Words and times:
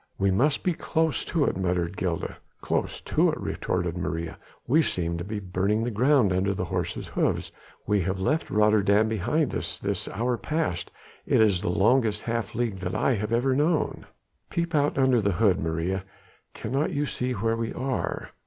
"We 0.17 0.31
must 0.31 0.63
be 0.63 0.73
close 0.73 1.23
to 1.25 1.45
it," 1.45 1.55
murmured 1.55 1.95
Gilda. 1.95 2.37
"Close 2.59 3.01
to 3.01 3.29
it!" 3.29 3.39
retorted 3.39 3.95
Maria, 3.95 4.39
"we 4.65 4.81
seem 4.81 5.19
to 5.19 5.23
be 5.23 5.39
burning 5.39 5.83
the 5.83 5.91
ground 5.91 6.33
under 6.33 6.55
the 6.55 6.65
horses' 6.65 7.05
hoofs 7.09 7.51
we 7.85 8.01
have 8.01 8.19
left 8.19 8.49
Rotterdam 8.49 9.07
behind 9.07 9.53
us 9.53 9.77
this 9.77 10.07
hour 10.07 10.37
past.... 10.39 10.89
It 11.27 11.39
is 11.39 11.61
the 11.61 11.69
longest 11.69 12.23
half 12.23 12.55
league 12.55 12.79
that 12.79 12.95
I 12.95 13.13
have 13.13 13.31
ever 13.31 13.55
known." 13.55 14.07
"Peep 14.49 14.73
out 14.73 14.97
under 14.97 15.21
the 15.21 15.33
hood, 15.33 15.59
Maria. 15.59 16.03
Cannot 16.55 16.89
you 16.93 17.05
see 17.05 17.33
where 17.33 17.55
we 17.55 17.71
are?" 17.71 18.31